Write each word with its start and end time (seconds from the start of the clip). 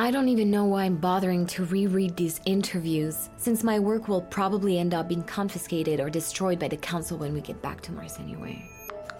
I 0.00 0.10
don't 0.10 0.30
even 0.30 0.50
know 0.50 0.64
why 0.64 0.84
I'm 0.84 0.96
bothering 0.96 1.44
to 1.48 1.66
reread 1.66 2.16
these 2.16 2.40
interviews, 2.46 3.28
since 3.36 3.62
my 3.62 3.78
work 3.78 4.08
will 4.08 4.22
probably 4.22 4.78
end 4.78 4.94
up 4.94 5.08
being 5.08 5.22
confiscated 5.22 6.00
or 6.00 6.08
destroyed 6.08 6.58
by 6.58 6.68
the 6.68 6.78
council 6.78 7.18
when 7.18 7.34
we 7.34 7.42
get 7.42 7.60
back 7.60 7.82
to 7.82 7.92
Mars 7.92 8.16
anyway. 8.18 8.66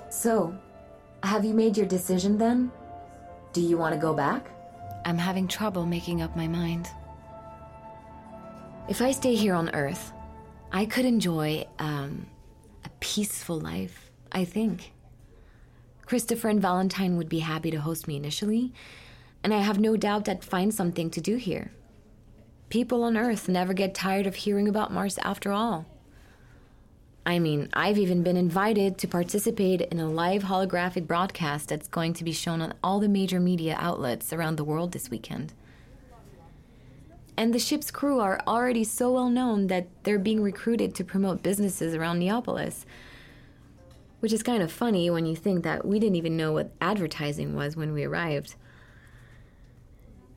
So, 0.09 0.57
have 1.23 1.45
you 1.45 1.53
made 1.53 1.77
your 1.77 1.85
decision 1.85 2.39
then? 2.39 2.73
Do 3.53 3.61
you 3.61 3.77
want 3.77 3.95
to 3.95 4.01
go 4.01 4.15
back? 4.15 4.47
I'm 5.05 5.19
having 5.19 5.47
trouble 5.47 5.85
making 5.85 6.23
up 6.23 6.35
my 6.35 6.49
mind. 6.49 6.89
If 8.89 9.03
I 9.03 9.11
stay 9.11 9.35
here 9.35 9.53
on 9.53 9.69
Earth, 9.75 10.15
I 10.73 10.87
could 10.87 11.05
enjoy 11.05 11.67
um, 11.79 12.27
a 12.87 12.89
peaceful 13.01 13.61
life, 13.61 14.11
I 14.33 14.47
think. 14.47 14.93
Christopher 16.07 16.49
and 16.49 16.63
Valentine 16.63 17.19
would 17.19 17.29
be 17.29 17.41
happy 17.41 17.71
to 17.71 17.81
host 17.83 18.09
me 18.09 18.17
initially, 18.17 18.73
and 19.43 19.55
I 19.55 19.59
have 19.59 19.79
no 19.79 19.97
doubt 19.97 20.29
I'd 20.29 20.45
find 20.45 20.73
something 20.73 21.11
to 21.11 21.21
do 21.21 21.37
here. 21.37 21.73
People 22.69 23.03
on 23.03 23.17
Earth 23.17 23.49
never 23.49 23.73
get 23.73 23.95
tired 23.95 24.27
of 24.27 24.37
hearing 24.37 24.69
about 24.69 24.93
Mars 24.93 25.19
after 25.19 25.51
all. 25.51 25.87
I 27.27 27.39
mean, 27.39 27.69
I've 27.75 27.99
even 27.99 28.23
been 28.23 28.37
invited 28.37 28.97
to 28.99 29.09
participate 29.09 29.83
in 29.83 30.01
a 30.01 30.09
live 30.09 30.45
holographic 30.45 31.07
broadcast 31.07 31.69
that's 31.69 31.89
going 31.89 32.15
to 32.15 32.25
be 32.25 32.33
shown 32.33 32.63
on 32.63 32.75
all 32.83 32.99
the 32.99 33.09
major 33.09 33.41
media 33.41 33.77
outlets 33.79 34.33
around 34.33 34.57
the 34.57 34.65
world 34.65 34.93
this 34.93 35.11
weekend. 35.11 35.53
And 37.37 37.55
the 37.55 37.59
ship's 37.59 37.91
crew 37.91 38.21
are 38.21 38.41
already 38.47 38.85
so 38.85 39.13
well 39.13 39.31
known 39.31 39.67
that 39.67 39.89
they're 40.03 40.19
being 40.19 40.43
recruited 40.43 40.95
to 40.95 41.05
promote 41.05 41.43
businesses 41.43 41.95
around 41.95 42.21
Neopolis. 42.21 42.85
Which 44.21 44.33
is 44.33 44.43
kind 44.43 44.63
of 44.63 44.71
funny 44.71 45.09
when 45.11 45.25
you 45.25 45.35
think 45.35 45.63
that 45.65 45.87
we 45.87 45.99
didn't 45.99 46.17
even 46.17 46.37
know 46.37 46.53
what 46.53 46.73
advertising 46.81 47.55
was 47.55 47.77
when 47.77 47.93
we 47.93 48.05
arrived. 48.05 48.55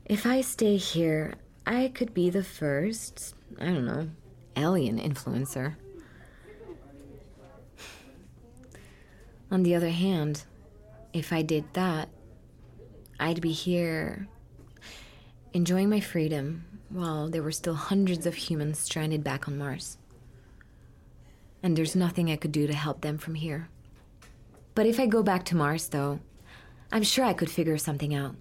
If 0.06 0.26
I 0.26 0.42
stay 0.42 0.76
here, 0.76 1.34
I 1.66 1.88
could 1.88 2.12
be 2.12 2.28
the 2.28 2.44
first, 2.44 3.34
I 3.58 3.64
don't 3.64 3.86
know, 3.86 4.10
alien 4.54 4.98
influencer. 4.98 5.76
On 9.50 9.62
the 9.62 9.74
other 9.74 9.88
hand, 9.88 10.44
if 11.14 11.32
I 11.32 11.40
did 11.40 11.64
that, 11.72 12.10
I'd 13.18 13.40
be 13.40 13.52
here 13.52 14.28
enjoying 15.54 15.88
my 15.88 16.00
freedom 16.00 16.64
while 16.90 17.30
there 17.30 17.42
were 17.42 17.52
still 17.52 17.74
hundreds 17.74 18.26
of 18.26 18.34
humans 18.34 18.78
stranded 18.78 19.24
back 19.24 19.48
on 19.48 19.56
Mars. 19.56 19.96
And 21.62 21.78
there's 21.78 21.96
nothing 21.96 22.30
I 22.30 22.36
could 22.36 22.52
do 22.52 22.66
to 22.66 22.74
help 22.74 23.00
them 23.00 23.16
from 23.16 23.36
here. 23.36 23.70
But 24.74 24.84
if 24.84 25.00
I 25.00 25.06
go 25.06 25.22
back 25.22 25.46
to 25.46 25.56
Mars, 25.56 25.88
though, 25.88 26.20
I'm 26.92 27.04
sure 27.04 27.24
I 27.24 27.32
could 27.32 27.50
figure 27.50 27.78
something 27.78 28.14
out 28.14 28.34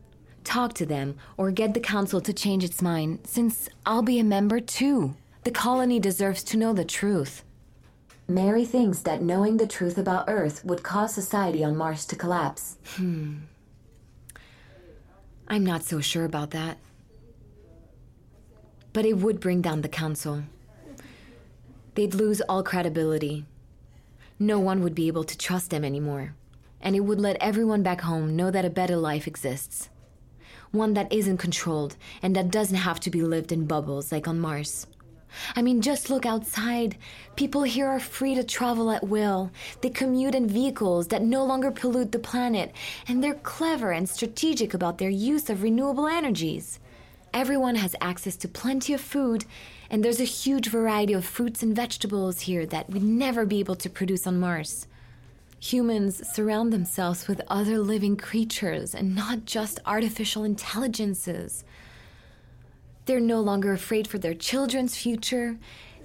talk 0.43 0.73
to 0.75 0.85
them, 0.85 1.15
or 1.37 1.51
get 1.51 1.73
the 1.73 1.79
council 1.79 2.21
to 2.21 2.33
change 2.33 2.63
its 2.63 2.81
mind, 2.81 3.19
since 3.23 3.69
I'll 3.85 4.01
be 4.01 4.19
a 4.19 4.23
member 4.23 4.59
too. 4.59 5.15
The 5.43 5.51
colony 5.51 5.99
deserves 5.99 6.43
to 6.45 6.57
know 6.57 6.73
the 6.73 6.85
truth. 6.85 7.43
Mary 8.27 8.63
thinks 8.63 8.99
that 8.99 9.21
knowing 9.21 9.57
the 9.57 9.67
truth 9.67 9.97
about 9.97 10.25
Earth 10.29 10.63
would 10.63 10.83
cause 10.83 11.13
society 11.13 11.63
on 11.63 11.75
Mars 11.75 12.05
to 12.05 12.15
collapse. 12.15 12.77
Hmm. 12.95 13.39
I'm 15.47 15.65
not 15.65 15.83
so 15.83 15.99
sure 15.99 16.23
about 16.23 16.51
that. 16.51 16.77
But 18.93 19.05
it 19.05 19.17
would 19.17 19.41
bring 19.41 19.61
down 19.61 19.81
the 19.81 19.89
council. 19.89 20.43
They'd 21.95 22.15
lose 22.15 22.39
all 22.41 22.63
credibility. 22.63 23.45
No 24.39 24.59
one 24.59 24.81
would 24.81 24.95
be 24.95 25.07
able 25.07 25.25
to 25.25 25.37
trust 25.37 25.69
them 25.69 25.83
anymore. 25.83 26.33
And 26.79 26.95
it 26.95 27.01
would 27.01 27.19
let 27.19 27.37
everyone 27.41 27.83
back 27.83 28.01
home 28.01 28.35
know 28.35 28.51
that 28.51 28.65
a 28.65 28.69
better 28.69 28.95
life 28.95 29.27
exists 29.27 29.89
one 30.73 30.95
that 30.95 31.13
isn't 31.13 31.37
controlled 31.37 31.95
and 32.23 32.35
that 32.35 32.49
doesn't 32.49 32.77
have 32.77 32.99
to 32.99 33.11
be 33.11 33.21
lived 33.21 33.51
in 33.51 33.65
bubbles 33.65 34.11
like 34.11 34.27
on 34.27 34.39
Mars. 34.39 34.87
I 35.55 35.61
mean, 35.61 35.81
just 35.81 36.09
look 36.09 36.25
outside. 36.25 36.97
People 37.35 37.61
here 37.61 37.87
are 37.87 37.99
free 37.99 38.33
to 38.33 38.43
travel 38.43 38.89
at 38.89 39.07
will. 39.07 39.51
They 39.81 39.89
commute 39.89 40.33
in 40.33 40.47
vehicles 40.47 41.09
that 41.09 41.21
no 41.21 41.45
longer 41.45 41.69
pollute 41.69 42.11
the 42.11 42.19
planet, 42.19 42.71
and 43.07 43.23
they're 43.23 43.35
clever 43.35 43.91
and 43.91 44.09
strategic 44.09 44.73
about 44.73 44.97
their 44.97 45.09
use 45.09 45.47
of 45.49 45.61
renewable 45.61 46.07
energies. 46.07 46.79
Everyone 47.33 47.75
has 47.75 47.95
access 48.01 48.35
to 48.37 48.47
plenty 48.47 48.93
of 48.93 49.01
food, 49.01 49.45
and 49.91 50.03
there's 50.03 50.19
a 50.19 50.23
huge 50.23 50.69
variety 50.69 51.13
of 51.13 51.25
fruits 51.25 51.61
and 51.61 51.75
vegetables 51.75 52.41
here 52.41 52.65
that 52.67 52.89
we'd 52.89 53.03
never 53.03 53.45
be 53.45 53.59
able 53.59 53.75
to 53.75 53.89
produce 53.89 54.25
on 54.25 54.39
Mars. 54.39 54.87
Humans 55.63 56.27
surround 56.27 56.73
themselves 56.73 57.25
with 57.25 57.39
other 57.47 57.79
living 57.79 58.17
creatures 58.17 58.93
and 58.93 59.15
not 59.15 59.45
just 59.45 59.79
artificial 59.85 60.43
intelligences. 60.43 61.63
They're 63.05 63.21
no 63.21 63.39
longer 63.39 63.71
afraid 63.71 64.05
for 64.05 64.17
their 64.17 64.33
children's 64.33 64.97
future. 64.97 65.57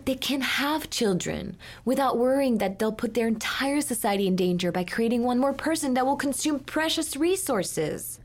They 0.05 0.15
can 0.15 0.43
have 0.43 0.91
children 0.91 1.57
without 1.85 2.19
worrying 2.19 2.59
that 2.59 2.79
they'll 2.79 2.93
put 2.93 3.15
their 3.15 3.27
entire 3.27 3.81
society 3.81 4.29
in 4.29 4.37
danger 4.37 4.71
by 4.71 4.85
creating 4.85 5.25
one 5.25 5.41
more 5.41 5.53
person 5.53 5.95
that 5.95 6.07
will 6.07 6.15
consume 6.15 6.61
precious 6.61 7.17
resources. 7.17 8.21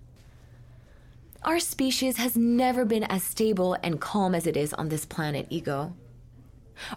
Our 1.41 1.59
species 1.59 2.17
has 2.17 2.37
never 2.37 2.85
been 2.85 3.05
as 3.05 3.23
stable 3.23 3.75
and 3.81 3.99
calm 3.99 4.35
as 4.35 4.45
it 4.45 4.55
is 4.55 4.71
on 4.75 4.89
this 4.89 5.03
planet, 5.03 5.47
Ego. 5.49 5.93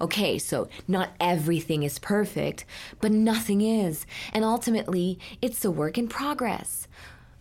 Okay, 0.00 0.38
so 0.38 0.68
not 0.88 1.14
everything 1.20 1.82
is 1.82 1.98
perfect, 1.98 2.64
but 3.00 3.12
nothing 3.12 3.60
is, 3.60 4.06
and 4.32 4.44
ultimately, 4.44 5.18
it's 5.40 5.64
a 5.64 5.70
work 5.70 5.98
in 5.98 6.08
progress. 6.08 6.88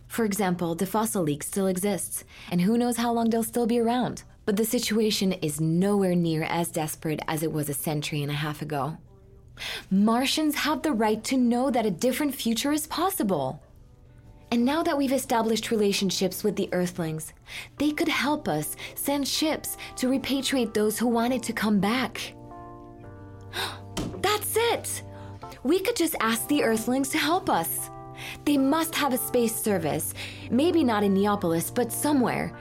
For 0.08 0.24
example, 0.24 0.74
the 0.74 0.86
fossil 0.86 1.22
leak 1.22 1.42
still 1.42 1.66
exists, 1.66 2.24
and 2.50 2.60
who 2.60 2.78
knows 2.78 2.96
how 2.96 3.12
long 3.12 3.30
they'll 3.30 3.42
still 3.42 3.66
be 3.66 3.78
around. 3.78 4.22
But 4.44 4.56
the 4.56 4.64
situation 4.64 5.32
is 5.32 5.60
nowhere 5.60 6.14
near 6.14 6.44
as 6.44 6.70
desperate 6.70 7.20
as 7.26 7.42
it 7.42 7.52
was 7.52 7.68
a 7.68 7.74
century 7.74 8.22
and 8.22 8.30
a 8.30 8.34
half 8.34 8.62
ago. 8.62 8.98
Martians 9.90 10.56
have 10.56 10.82
the 10.82 10.92
right 10.92 11.22
to 11.24 11.36
know 11.36 11.70
that 11.70 11.86
a 11.86 11.90
different 11.90 12.34
future 12.34 12.72
is 12.72 12.86
possible. 12.86 13.62
And 14.52 14.64
now 14.64 14.82
that 14.82 14.96
we've 14.96 15.12
established 15.12 15.70
relationships 15.70 16.44
with 16.44 16.54
the 16.56 16.68
Earthlings, 16.72 17.32
they 17.78 17.90
could 17.90 18.08
help 18.08 18.48
us 18.48 18.76
send 18.94 19.26
ships 19.26 19.76
to 19.96 20.08
repatriate 20.08 20.72
those 20.72 20.98
who 20.98 21.08
wanted 21.08 21.42
to 21.44 21.52
come 21.52 21.80
back. 21.80 22.34
That's 24.20 24.56
it! 24.56 25.02
We 25.64 25.80
could 25.80 25.96
just 25.96 26.14
ask 26.20 26.46
the 26.48 26.62
Earthlings 26.62 27.08
to 27.10 27.18
help 27.18 27.50
us. 27.50 27.90
They 28.44 28.56
must 28.56 28.94
have 28.94 29.12
a 29.12 29.18
space 29.18 29.54
service. 29.54 30.14
Maybe 30.50 30.84
not 30.84 31.02
in 31.02 31.14
Neopolis, 31.14 31.74
but 31.74 31.92
somewhere. 31.92 32.56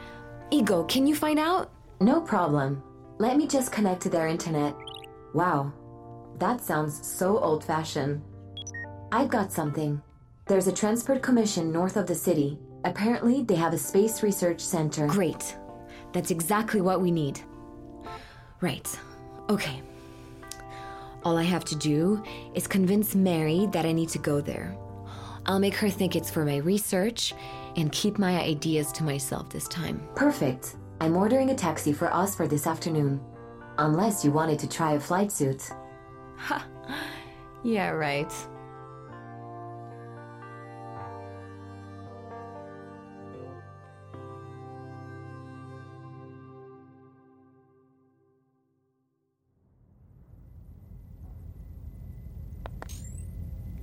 Ego, 0.51 0.83
can 0.85 1.05
you 1.05 1.15
find 1.15 1.39
out? 1.39 1.71
No 1.99 2.19
problem. 2.19 2.83
Let 3.19 3.37
me 3.37 3.47
just 3.47 3.71
connect 3.71 4.01
to 4.01 4.09
their 4.09 4.27
internet. 4.27 4.75
Wow, 5.33 5.71
that 6.39 6.61
sounds 6.61 7.05
so 7.05 7.37
old 7.37 7.63
fashioned. 7.63 8.21
I've 9.11 9.29
got 9.29 9.51
something. 9.51 10.01
There's 10.47 10.67
a 10.67 10.71
transport 10.71 11.23
commission 11.23 11.71
north 11.71 11.97
of 11.97 12.05
the 12.05 12.13
city. 12.13 12.59
Apparently, 12.83 13.41
they 13.41 13.55
have 13.55 13.73
a 13.73 13.79
space 13.79 14.21
research 14.21 14.61
center. 14.61 15.07
Great. 15.07 15.57
That's 16.13 16.29
exactly 16.29 16.81
what 16.81 17.01
we 17.01 17.09
need. 17.09 17.41
Right. 18.61 18.87
Okay. 19.49 19.81
All 21.23 21.35
I 21.35 21.43
have 21.43 21.65
to 21.65 21.75
do 21.75 22.23
is 22.53 22.67
convince 22.67 23.15
Mary 23.15 23.67
that 23.71 23.87
I 23.87 23.91
need 23.91 24.09
to 24.09 24.19
go 24.19 24.39
there. 24.39 24.77
I'll 25.47 25.57
make 25.57 25.73
her 25.75 25.89
think 25.89 26.15
it's 26.15 26.29
for 26.29 26.45
my 26.45 26.57
research 26.57 27.33
and 27.75 27.91
keep 27.91 28.19
my 28.19 28.39
ideas 28.39 28.91
to 28.93 29.03
myself 29.03 29.49
this 29.49 29.67
time. 29.67 30.07
Perfect. 30.15 30.75
I'm 31.01 31.17
ordering 31.17 31.49
a 31.49 31.55
taxi 31.55 31.91
for 31.91 32.13
us 32.13 32.35
for 32.35 32.47
this 32.47 32.67
afternoon. 32.67 33.19
Unless 33.79 34.23
you 34.23 34.29
wanted 34.29 34.59
to 34.59 34.69
try 34.69 34.93
a 34.93 34.99
flight 34.99 35.31
suit. 35.31 35.71
Ha! 36.37 36.67
yeah, 37.63 37.89
right. 37.89 38.31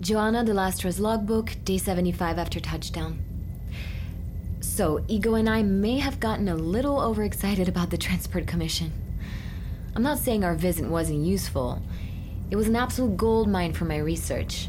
Joanna 0.03 0.43
de 0.43 0.53
Lastra's 0.53 0.99
logbook, 0.99 1.55
day 1.65 1.79
75 1.79 2.37
after 2.37 2.59
touchdown. 2.59 3.23
So, 4.59 5.05
Ego 5.07 5.35
and 5.35 5.49
I 5.49 5.63
may 5.63 6.01
have 6.01 6.19
gotten 6.19 6.49
a 6.49 6.57
little 6.57 6.99
overexcited 6.99 7.69
about 7.69 7.91
the 7.91 7.97
Transport 7.97 8.49
Commission. 8.49 8.93
I'm 9.95 10.03
not 10.03 10.19
saying 10.19 10.43
our 10.43 10.57
visit 10.57 10.87
wasn't 10.87 11.25
useful, 11.25 11.81
it 12.51 12.57
was 12.57 12.67
an 12.67 12.75
absolute 12.75 13.17
gold 13.17 13.49
mine 13.49 13.75
for 13.75 13.85
my 13.85 13.99
research. 13.99 14.69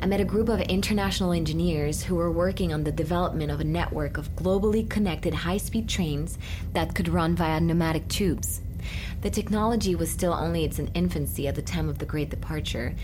I 0.00 0.06
met 0.06 0.20
a 0.20 0.24
group 0.24 0.48
of 0.48 0.60
international 0.62 1.30
engineers 1.30 2.02
who 2.02 2.16
were 2.16 2.32
working 2.32 2.74
on 2.74 2.82
the 2.82 2.90
development 2.90 3.52
of 3.52 3.60
a 3.60 3.64
network 3.64 4.18
of 4.18 4.34
globally 4.34 4.90
connected 4.90 5.32
high 5.32 5.58
speed 5.58 5.88
trains 5.88 6.38
that 6.72 6.92
could 6.92 7.08
run 7.08 7.36
via 7.36 7.60
pneumatic 7.60 8.08
tubes. 8.08 8.62
The 9.22 9.30
technology 9.30 9.94
was 9.94 10.10
still 10.10 10.32
only 10.32 10.64
its 10.64 10.80
infancy 10.80 11.46
at 11.46 11.54
the 11.54 11.62
time 11.62 11.88
of 11.88 11.98
the 11.98 12.04
Great 12.04 12.30
Departure, 12.30 12.96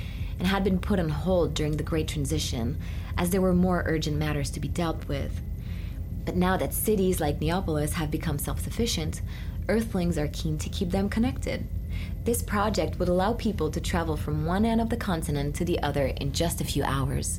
and 0.42 0.48
had 0.48 0.64
been 0.64 0.80
put 0.80 0.98
on 0.98 1.08
hold 1.08 1.54
during 1.54 1.76
the 1.76 1.84
Great 1.84 2.08
Transition, 2.08 2.76
as 3.16 3.30
there 3.30 3.40
were 3.40 3.54
more 3.54 3.84
urgent 3.86 4.16
matters 4.16 4.50
to 4.50 4.58
be 4.58 4.66
dealt 4.66 5.06
with. 5.06 5.40
But 6.24 6.34
now 6.34 6.56
that 6.56 6.74
cities 6.74 7.20
like 7.20 7.40
Neapolis 7.40 7.92
have 7.92 8.10
become 8.10 8.40
self 8.40 8.58
sufficient, 8.58 9.22
Earthlings 9.68 10.18
are 10.18 10.26
keen 10.26 10.58
to 10.58 10.68
keep 10.68 10.90
them 10.90 11.08
connected. 11.08 11.68
This 12.24 12.42
project 12.42 12.98
would 12.98 13.08
allow 13.08 13.34
people 13.34 13.70
to 13.70 13.80
travel 13.80 14.16
from 14.16 14.44
one 14.44 14.64
end 14.64 14.80
of 14.80 14.90
the 14.90 14.96
continent 14.96 15.54
to 15.54 15.64
the 15.64 15.80
other 15.80 16.06
in 16.06 16.32
just 16.32 16.60
a 16.60 16.64
few 16.64 16.82
hours. 16.82 17.38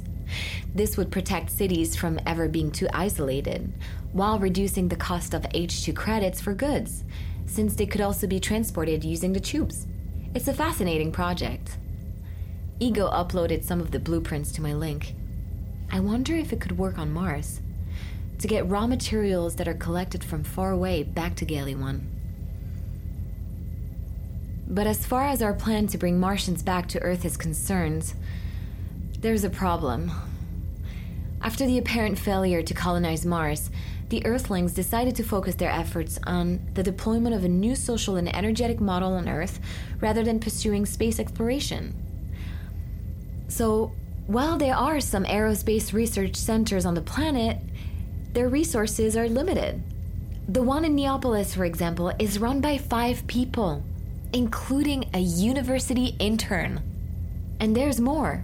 This 0.73 0.95
would 0.95 1.11
protect 1.11 1.51
cities 1.51 1.97
from 1.97 2.21
ever 2.25 2.47
being 2.47 2.71
too 2.71 2.87
isolated, 2.93 3.69
while 4.13 4.39
reducing 4.39 4.87
the 4.87 4.95
cost 4.95 5.33
of 5.33 5.43
H2 5.49 5.93
credits 5.93 6.39
for 6.39 6.53
goods, 6.53 7.03
since 7.47 7.75
they 7.75 7.85
could 7.85 7.99
also 7.99 8.27
be 8.27 8.39
transported 8.39 9.03
using 9.03 9.33
the 9.33 9.41
tubes. 9.41 9.87
It's 10.33 10.47
a 10.47 10.53
fascinating 10.53 11.11
project. 11.11 11.77
Ego 12.83 13.09
uploaded 13.11 13.63
some 13.63 13.79
of 13.79 13.91
the 13.91 13.99
blueprints 13.99 14.51
to 14.51 14.61
my 14.61 14.73
link. 14.73 15.15
I 15.89 16.01
wonder 16.01 16.35
if 16.35 16.51
it 16.51 16.59
could 16.59 16.77
work 16.77 16.97
on 16.97 17.13
Mars 17.13 17.61
to 18.39 18.45
get 18.45 18.67
raw 18.67 18.87
materials 18.87 19.55
that 19.55 19.69
are 19.69 19.73
collected 19.73 20.21
from 20.21 20.43
far 20.43 20.71
away 20.71 21.03
back 21.03 21.35
to 21.35 21.45
Gali 21.45 21.79
1. 21.79 22.05
But 24.67 24.85
as 24.85 25.05
far 25.05 25.23
as 25.23 25.41
our 25.41 25.53
plan 25.53 25.87
to 25.87 25.97
bring 25.97 26.19
Martians 26.19 26.61
back 26.61 26.89
to 26.89 27.01
Earth 27.01 27.23
is 27.23 27.37
concerned, 27.37 28.13
there's 29.17 29.45
a 29.45 29.49
problem. 29.49 30.11
After 31.41 31.65
the 31.65 31.77
apparent 31.77 32.19
failure 32.19 32.61
to 32.63 32.73
colonize 32.73 33.25
Mars, 33.25 33.71
the 34.09 34.25
Earthlings 34.25 34.73
decided 34.73 35.15
to 35.15 35.23
focus 35.23 35.55
their 35.55 35.71
efforts 35.71 36.19
on 36.27 36.59
the 36.73 36.83
deployment 36.83 37.33
of 37.33 37.45
a 37.45 37.49
new 37.49 37.75
social 37.75 38.17
and 38.17 38.35
energetic 38.35 38.81
model 38.81 39.13
on 39.13 39.29
Earth 39.29 39.61
rather 40.01 40.21
than 40.21 40.41
pursuing 40.41 40.85
space 40.85 41.17
exploration. 41.17 42.02
So, 43.53 43.91
while 44.25 44.57
there 44.57 44.75
are 44.75 44.99
some 44.99 45.25
aerospace 45.25 45.93
research 45.93 46.35
centers 46.35 46.87
on 46.87 46.95
the 46.95 47.01
planet, 47.01 47.59
their 48.33 48.49
resources 48.49 49.15
are 49.15 49.29
limited. 49.29 49.83
The 50.47 50.63
one 50.63 50.83
in 50.83 50.95
Neapolis, 50.95 51.53
for 51.53 51.63
example, 51.63 52.11
is 52.17 52.39
run 52.39 52.61
by 52.61 52.79
five 52.79 53.27
people, 53.27 53.83
including 54.33 55.07
a 55.13 55.19
university 55.19 56.15
intern. 56.17 56.81
And 57.59 57.77
there's 57.77 58.01
more. 58.01 58.43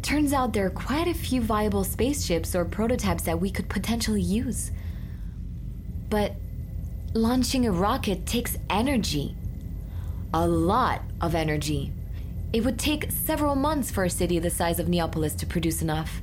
Turns 0.00 0.32
out 0.32 0.54
there 0.54 0.64
are 0.64 0.70
quite 0.70 1.06
a 1.06 1.12
few 1.12 1.42
viable 1.42 1.84
spaceships 1.84 2.54
or 2.54 2.64
prototypes 2.64 3.24
that 3.24 3.42
we 3.42 3.50
could 3.50 3.68
potentially 3.68 4.22
use. 4.22 4.70
But 6.08 6.32
launching 7.12 7.66
a 7.66 7.72
rocket 7.72 8.24
takes 8.24 8.56
energy. 8.70 9.36
A 10.32 10.48
lot 10.48 11.02
of 11.20 11.34
energy. 11.34 11.92
It 12.50 12.64
would 12.64 12.78
take 12.78 13.10
several 13.10 13.54
months 13.54 13.90
for 13.90 14.04
a 14.04 14.10
city 14.10 14.38
the 14.38 14.48
size 14.48 14.80
of 14.80 14.88
Neapolis 14.88 15.34
to 15.34 15.46
produce 15.46 15.82
enough. 15.82 16.22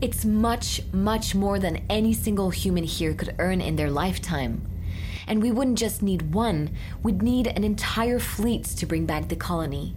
It's 0.00 0.24
much, 0.24 0.82
much 0.92 1.34
more 1.34 1.58
than 1.58 1.82
any 1.90 2.14
single 2.14 2.50
human 2.50 2.84
here 2.84 3.12
could 3.12 3.34
earn 3.40 3.60
in 3.60 3.74
their 3.74 3.90
lifetime. 3.90 4.62
And 5.26 5.42
we 5.42 5.50
wouldn't 5.50 5.78
just 5.78 6.00
need 6.00 6.32
one, 6.32 6.70
we'd 7.02 7.22
need 7.22 7.48
an 7.48 7.64
entire 7.64 8.20
fleet 8.20 8.64
to 8.64 8.86
bring 8.86 9.04
back 9.04 9.26
the 9.26 9.34
colony. 9.34 9.96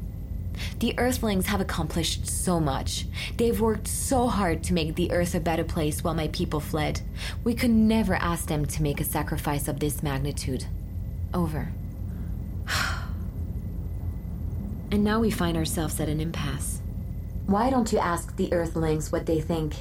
The 0.79 0.97
Earthlings 0.97 1.45
have 1.45 1.61
accomplished 1.61 2.25
so 2.25 2.59
much. 2.59 3.05
They've 3.37 3.61
worked 3.61 3.87
so 3.87 4.27
hard 4.27 4.63
to 4.63 4.73
make 4.73 4.95
the 4.95 5.11
Earth 5.11 5.35
a 5.35 5.39
better 5.39 5.63
place 5.63 6.03
while 6.03 6.15
my 6.15 6.29
people 6.29 6.59
fled. 6.59 7.01
We 7.43 7.53
could 7.53 7.69
never 7.69 8.15
ask 8.15 8.47
them 8.47 8.65
to 8.65 8.83
make 8.83 8.99
a 8.99 9.05
sacrifice 9.05 9.67
of 9.67 9.79
this 9.79 10.01
magnitude. 10.01 10.65
Over. 11.33 11.71
And 14.91 15.03
now 15.03 15.19
we 15.19 15.31
find 15.31 15.57
ourselves 15.57 15.99
at 15.99 16.09
an 16.09 16.19
impasse. 16.19 16.81
Why 17.45 17.69
don't 17.69 17.91
you 17.91 17.99
ask 17.99 18.35
the 18.35 18.51
Earthlings 18.53 19.11
what 19.11 19.25
they 19.25 19.41
think? 19.41 19.75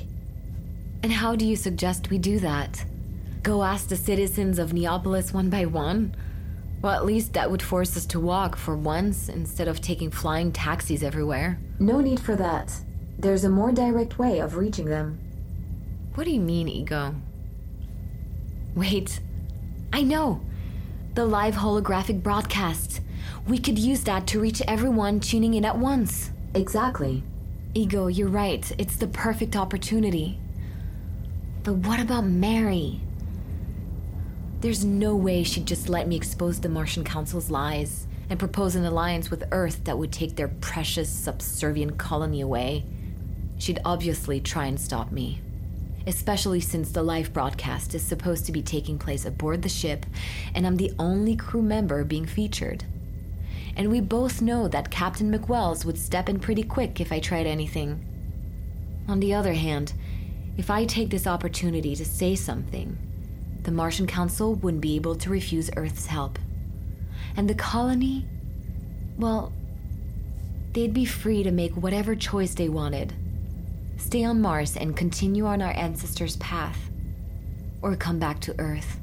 And 1.02 1.12
how 1.12 1.36
do 1.36 1.46
you 1.46 1.56
suggest 1.56 2.10
we 2.10 2.18
do 2.18 2.38
that? 2.40 2.84
Go 3.42 3.62
ask 3.62 3.88
the 3.88 3.96
citizens 3.96 4.58
of 4.58 4.72
Neapolis 4.72 5.32
one 5.32 5.50
by 5.50 5.64
one? 5.64 6.14
Well, 6.82 6.94
at 6.94 7.04
least 7.04 7.32
that 7.32 7.50
would 7.50 7.62
force 7.62 7.96
us 7.96 8.06
to 8.06 8.20
walk 8.20 8.56
for 8.56 8.76
once 8.76 9.28
instead 9.28 9.68
of 9.68 9.80
taking 9.80 10.10
flying 10.10 10.52
taxis 10.52 11.02
everywhere. 11.02 11.58
No 11.78 12.00
need 12.00 12.20
for 12.20 12.36
that. 12.36 12.72
There's 13.18 13.44
a 13.44 13.50
more 13.50 13.72
direct 13.72 14.18
way 14.18 14.38
of 14.38 14.56
reaching 14.56 14.86
them. 14.86 15.18
What 16.14 16.24
do 16.24 16.30
you 16.30 16.40
mean, 16.40 16.68
Ego? 16.68 17.14
Wait, 18.74 19.20
I 19.92 20.02
know! 20.02 20.40
The 21.14 21.24
live 21.24 21.54
holographic 21.54 22.22
broadcast. 22.22 23.00
We 23.48 23.56
could 23.56 23.78
use 23.78 24.04
that 24.04 24.26
to 24.26 24.40
reach 24.40 24.60
everyone 24.68 25.20
tuning 25.20 25.54
in 25.54 25.64
at 25.64 25.78
once. 25.78 26.30
Exactly. 26.54 27.22
Ego, 27.72 28.08
you're 28.08 28.28
right. 28.28 28.70
It's 28.76 28.96
the 28.96 29.06
perfect 29.06 29.56
opportunity. 29.56 30.38
But 31.62 31.76
what 31.76 31.98
about 31.98 32.26
Mary? 32.26 33.00
There's 34.60 34.84
no 34.84 35.16
way 35.16 35.44
she'd 35.44 35.66
just 35.66 35.88
let 35.88 36.06
me 36.06 36.14
expose 36.14 36.60
the 36.60 36.68
Martian 36.68 37.04
Council's 37.04 37.50
lies 37.50 38.06
and 38.28 38.38
propose 38.38 38.74
an 38.74 38.84
alliance 38.84 39.30
with 39.30 39.48
Earth 39.50 39.82
that 39.84 39.96
would 39.96 40.12
take 40.12 40.36
their 40.36 40.48
precious 40.48 41.08
subservient 41.08 41.96
colony 41.96 42.42
away. 42.42 42.84
She'd 43.56 43.80
obviously 43.82 44.40
try 44.40 44.66
and 44.66 44.78
stop 44.78 45.10
me. 45.10 45.40
Especially 46.06 46.60
since 46.60 46.92
the 46.92 47.02
live 47.02 47.32
broadcast 47.32 47.94
is 47.94 48.02
supposed 48.02 48.44
to 48.44 48.52
be 48.52 48.60
taking 48.60 48.98
place 48.98 49.24
aboard 49.24 49.62
the 49.62 49.70
ship, 49.70 50.04
and 50.54 50.66
I'm 50.66 50.76
the 50.76 50.92
only 50.98 51.34
crew 51.34 51.62
member 51.62 52.04
being 52.04 52.26
featured. 52.26 52.84
And 53.78 53.90
we 53.90 54.00
both 54.00 54.42
know 54.42 54.66
that 54.68 54.90
Captain 54.90 55.32
McWells 55.32 55.84
would 55.84 55.96
step 55.98 56.28
in 56.28 56.40
pretty 56.40 56.64
quick 56.64 57.00
if 57.00 57.12
I 57.12 57.20
tried 57.20 57.46
anything. 57.46 58.04
On 59.08 59.20
the 59.20 59.32
other 59.32 59.54
hand, 59.54 59.92
if 60.56 60.68
I 60.68 60.84
take 60.84 61.10
this 61.10 61.28
opportunity 61.28 61.94
to 61.94 62.04
say 62.04 62.34
something, 62.34 62.98
the 63.62 63.70
Martian 63.70 64.08
Council 64.08 64.56
wouldn't 64.56 64.82
be 64.82 64.96
able 64.96 65.14
to 65.14 65.30
refuse 65.30 65.70
Earth's 65.76 66.06
help. 66.06 66.40
And 67.36 67.48
the 67.48 67.54
colony, 67.54 68.26
well, 69.16 69.52
they'd 70.72 70.92
be 70.92 71.04
free 71.04 71.44
to 71.44 71.52
make 71.52 71.72
whatever 71.74 72.16
choice 72.16 72.54
they 72.54 72.68
wanted 72.68 73.14
stay 73.98 74.24
on 74.24 74.40
Mars 74.40 74.76
and 74.76 74.96
continue 74.96 75.44
on 75.44 75.60
our 75.60 75.72
ancestors' 75.76 76.36
path, 76.36 76.78
or 77.82 77.96
come 77.96 78.18
back 78.18 78.40
to 78.40 78.54
Earth, 78.58 78.98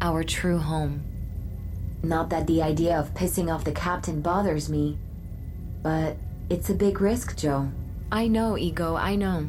our 0.00 0.24
true 0.24 0.58
home. 0.58 1.04
Not 2.04 2.28
that 2.28 2.46
the 2.46 2.62
idea 2.62 2.98
of 2.98 3.14
pissing 3.14 3.52
off 3.52 3.64
the 3.64 3.72
captain 3.72 4.20
bothers 4.20 4.68
me, 4.68 4.98
but 5.82 6.18
it's 6.50 6.68
a 6.68 6.74
big 6.74 7.00
risk, 7.00 7.34
Joe. 7.34 7.70
I 8.12 8.26
know, 8.28 8.58
Ego, 8.58 8.94
I 8.94 9.16
know. 9.16 9.48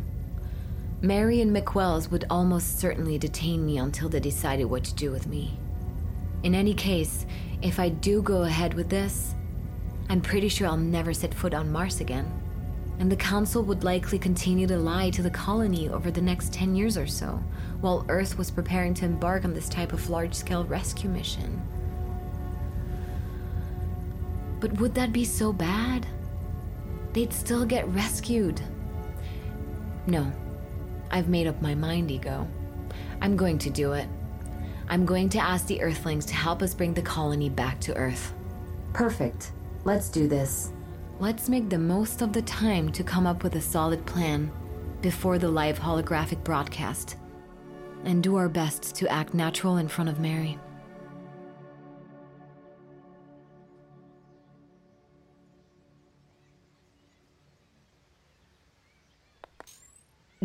Mary 1.01 1.41
and 1.41 1.53
McWells 1.53 2.10
would 2.10 2.24
almost 2.29 2.79
certainly 2.79 3.18
detain 3.18 3.65
me 3.65 3.77
until 3.77 4.08
they 4.08 4.22
decided 4.22 4.65
what 4.65 4.86
to 4.86 4.96
do 4.96 5.12
with 5.12 5.27
me. 5.27 5.60
In 6.44 6.56
any 6.56 6.74
case, 6.74 7.25
if 7.62 7.77
I 7.77 7.89
do 7.89 8.22
go 8.22 8.44
ahead 8.44 8.74
with 8.74 8.88
this, 8.88 9.36
I'm 10.10 10.22
pretty 10.22 10.48
sure 10.48 10.68
I'll 10.68 10.77
never 10.77 11.13
set 11.13 11.34
foot 11.34 11.53
on 11.53 11.74
Mars 11.74 12.00
again. 12.00 12.32
And 13.00 13.12
the 13.12 13.18
Council 13.18 13.63
would 13.63 13.84
likely 13.84 14.18
continue 14.18 14.65
to 14.68 14.77
lie 14.77 15.10
to 15.10 15.22
the 15.22 15.29
colony 15.29 15.89
over 15.89 16.10
the 16.10 16.22
next 16.22 16.53
10 16.53 16.74
years 16.74 16.98
or 16.98 17.08
so, 17.08 17.44
while 17.82 18.06
Earth 18.08 18.38
was 18.38 18.50
preparing 18.50 18.94
to 18.94 19.06
embark 19.06 19.44
on 19.44 19.53
this 19.53 19.68
type 19.68 19.91
of 19.91 20.10
large 20.10 20.34
scale 20.34 20.63
rescue 20.63 21.10
mission. 21.10 21.62
But 24.65 24.79
would 24.79 24.95
that 24.95 25.13
be 25.13 25.25
so 25.25 25.53
bad? 25.53 26.07
They'd 27.13 27.31
still 27.31 27.67
get 27.67 27.88
rescued. 27.89 28.60
No, 30.07 30.31
I've 31.12 31.29
made 31.29 31.45
up 31.45 31.62
my 31.62 31.75
mind, 31.75 32.10
Ego. 32.10 32.48
I'm 33.22 33.38
going 33.38 33.60
to 33.60 33.69
do 33.69 33.93
it. 33.93 34.07
I'm 34.89 35.05
going 35.05 35.29
to 35.29 35.38
ask 35.38 35.67
the 35.67 35.84
Earthlings 35.84 36.25
to 36.25 36.34
help 36.34 36.63
us 36.63 36.74
bring 36.74 36.95
the 36.95 37.03
colony 37.03 37.48
back 37.48 37.79
to 37.81 37.95
Earth. 37.95 38.34
Perfect. 38.91 39.51
Let's 39.84 40.10
do 40.10 40.27
this. 40.27 40.72
Let's 41.19 41.48
make 41.48 41.69
the 41.69 41.77
most 41.77 42.24
of 42.24 42.34
the 42.34 42.41
time 42.41 42.91
to 42.93 43.03
come 43.03 43.27
up 43.27 43.43
with 43.43 43.57
a 43.57 43.62
solid 43.62 44.03
plan 44.07 44.51
before 45.03 45.38
the 45.38 45.48
live 45.48 45.77
holographic 45.77 46.43
broadcast 46.43 47.17
and 48.03 48.24
do 48.24 48.36
our 48.36 48.50
best 48.50 48.95
to 48.95 49.07
act 49.10 49.36
natural 49.36 49.77
in 49.77 49.88
front 49.88 50.10
of 50.10 50.19
Mary. 50.19 50.57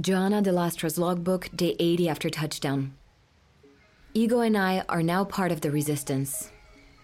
Joanna 0.00 0.40
de 0.40 0.50
Lastra's 0.50 0.96
logbook, 0.96 1.50
day 1.54 1.76
80 1.78 2.08
after 2.08 2.30
touchdown. 2.30 2.94
Ego 4.14 4.40
and 4.40 4.56
I 4.56 4.82
are 4.88 5.02
now 5.02 5.24
part 5.24 5.52
of 5.52 5.60
the 5.60 5.70
resistance. 5.70 6.50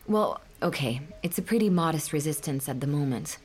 Well, 0.07 0.41
okay, 0.63 1.03
it's 1.23 1.37
a 1.37 1.43
pretty 1.43 1.69
modest 1.69 2.15
resistance 2.15 2.71
at 2.71 2.81
the 2.81 2.87
moment. 2.87 3.37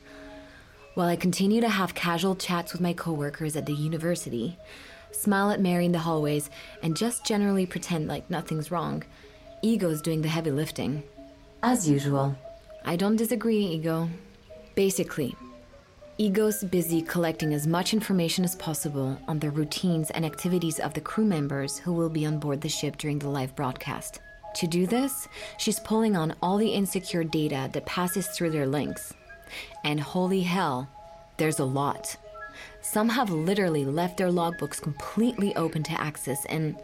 While 0.94 1.08
I 1.08 1.16
continue 1.16 1.60
to 1.60 1.68
have 1.68 1.94
casual 1.94 2.34
chats 2.34 2.72
with 2.72 2.80
my 2.80 2.94
coworkers 2.94 3.54
at 3.54 3.66
the 3.66 3.74
university, 3.74 4.56
smile 5.10 5.50
at 5.50 5.60
Mary 5.60 5.84
in 5.84 5.92
the 5.92 5.98
hallways, 5.98 6.48
and 6.82 6.96
just 6.96 7.26
generally 7.26 7.66
pretend 7.66 8.08
like 8.08 8.30
nothing's 8.30 8.70
wrong, 8.70 9.02
Ego's 9.60 10.00
doing 10.00 10.22
the 10.22 10.28
heavy 10.28 10.50
lifting. 10.50 11.02
As 11.62 11.86
usual. 11.86 12.38
I 12.86 12.96
don't 12.96 13.16
disagree, 13.16 13.66
Ego. 13.66 14.08
Basically, 14.76 15.36
Ego's 16.18 16.62
busy 16.62 17.00
collecting 17.00 17.54
as 17.54 17.66
much 17.66 17.94
information 17.94 18.44
as 18.44 18.54
possible 18.56 19.18
on 19.28 19.38
the 19.38 19.50
routines 19.50 20.10
and 20.10 20.26
activities 20.26 20.78
of 20.78 20.92
the 20.92 21.00
crew 21.00 21.24
members 21.24 21.78
who 21.78 21.92
will 21.94 22.10
be 22.10 22.26
on 22.26 22.38
board 22.38 22.60
the 22.60 22.68
ship 22.68 22.98
during 22.98 23.18
the 23.18 23.30
live 23.30 23.56
broadcast. 23.56 24.20
To 24.56 24.66
do 24.66 24.86
this, 24.86 25.26
she's 25.56 25.80
pulling 25.80 26.14
on 26.14 26.34
all 26.42 26.58
the 26.58 26.68
insecure 26.68 27.24
data 27.24 27.70
that 27.72 27.86
passes 27.86 28.26
through 28.28 28.50
their 28.50 28.66
links. 28.66 29.14
And 29.84 29.98
holy 29.98 30.42
hell, 30.42 30.86
there's 31.38 31.60
a 31.60 31.64
lot. 31.64 32.14
Some 32.82 33.08
have 33.08 33.30
literally 33.30 33.86
left 33.86 34.18
their 34.18 34.28
logbooks 34.28 34.82
completely 34.82 35.56
open 35.56 35.82
to 35.84 35.98
access, 35.98 36.44
and 36.44 36.76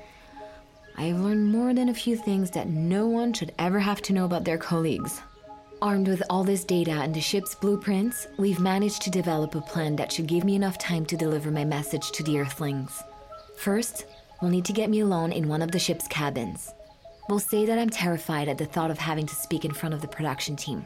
I've 0.97 1.21
learned 1.21 1.53
more 1.53 1.75
than 1.75 1.91
a 1.91 1.95
few 1.95 2.17
things 2.17 2.51
that 2.53 2.69
no 2.69 3.07
one 3.07 3.35
should 3.35 3.53
ever 3.59 3.79
have 3.79 4.01
to 4.03 4.15
know 4.15 4.25
about 4.25 4.45
their 4.45 4.59
colleagues. 4.59 5.21
Armed 5.81 6.09
with 6.09 6.25
all 6.29 6.43
this 6.43 6.65
data 6.65 6.91
and 6.91 7.15
the 7.15 7.21
ship's 7.21 7.55
blueprints, 7.55 8.27
we've 8.37 8.59
managed 8.59 9.01
to 9.03 9.11
develop 9.11 9.55
a 9.55 9.61
plan 9.61 9.95
that 9.95 10.11
should 10.11 10.27
give 10.27 10.43
me 10.43 10.57
enough 10.57 10.77
time 10.77 11.07
to 11.07 11.17
deliver 11.17 11.53
my 11.53 11.65
message 11.65 12.11
to 12.13 12.25
the 12.25 12.41
Earthlings. 12.41 13.01
First, 13.57 14.07
we'll 14.43 14.51
need 14.51 14.65
to 14.65 14.73
get 14.73 14.91
me 14.91 15.01
alone 15.01 15.31
in 15.31 15.47
one 15.47 15.63
of 15.63 15.71
the 15.71 15.79
ship's 15.79 16.09
cabins. 16.09 16.75
We'll 17.29 17.39
say 17.39 17.65
that 17.65 17.79
I'm 17.79 17.91
terrified 17.91 18.49
at 18.49 18.59
the 18.59 18.67
thought 18.67 18.91
of 18.91 18.99
having 18.99 19.27
to 19.27 19.35
speak 19.37 19.65
in 19.65 19.73
front 19.73 19.95
of 19.95 20.01
the 20.01 20.09
production 20.09 20.57
team. 20.57 20.85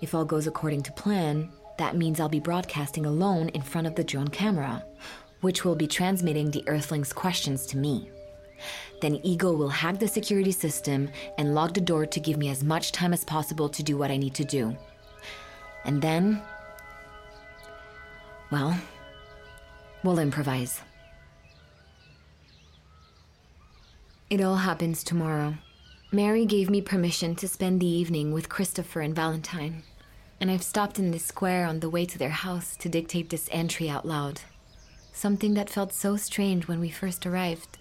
If 0.00 0.14
all 0.14 0.24
goes 0.24 0.46
according 0.46 0.82
to 0.84 0.92
plan, 0.92 1.50
that 1.76 1.96
means 1.96 2.20
I'll 2.20 2.28
be 2.30 2.40
broadcasting 2.40 3.04
alone 3.04 3.50
in 3.50 3.60
front 3.60 3.86
of 3.86 3.96
the 3.96 4.04
drone 4.04 4.28
camera, 4.28 4.82
which 5.42 5.62
will 5.62 5.76
be 5.76 5.86
transmitting 5.86 6.50
the 6.50 6.66
Earthlings' 6.66 7.12
questions 7.12 7.66
to 7.66 7.76
me. 7.76 8.10
Then 9.00 9.20
Ego 9.22 9.52
will 9.52 9.68
hack 9.68 9.98
the 9.98 10.08
security 10.08 10.52
system 10.52 11.10
and 11.36 11.54
lock 11.54 11.74
the 11.74 11.80
door 11.80 12.06
to 12.06 12.20
give 12.20 12.36
me 12.36 12.48
as 12.48 12.64
much 12.64 12.92
time 12.92 13.12
as 13.12 13.24
possible 13.24 13.68
to 13.68 13.82
do 13.82 13.96
what 13.96 14.10
I 14.10 14.16
need 14.16 14.34
to 14.34 14.44
do. 14.44 14.76
And 15.84 16.00
then. 16.00 16.42
Well, 18.50 18.78
we'll 20.02 20.18
improvise. 20.18 20.80
It 24.30 24.40
all 24.40 24.56
happens 24.56 25.04
tomorrow. 25.04 25.54
Mary 26.10 26.46
gave 26.46 26.70
me 26.70 26.80
permission 26.80 27.34
to 27.36 27.48
spend 27.48 27.80
the 27.80 27.86
evening 27.86 28.32
with 28.32 28.48
Christopher 28.48 29.00
and 29.00 29.14
Valentine, 29.14 29.82
and 30.40 30.50
I've 30.50 30.62
stopped 30.62 30.98
in 30.98 31.10
this 31.10 31.26
square 31.26 31.66
on 31.66 31.80
the 31.80 31.90
way 31.90 32.06
to 32.06 32.18
their 32.18 32.30
house 32.30 32.76
to 32.76 32.88
dictate 32.88 33.30
this 33.30 33.48
entry 33.52 33.88
out 33.88 34.06
loud. 34.06 34.40
Something 35.12 35.54
that 35.54 35.70
felt 35.70 35.92
so 35.92 36.16
strange 36.16 36.68
when 36.68 36.80
we 36.80 36.88
first 36.88 37.26
arrived 37.26 37.78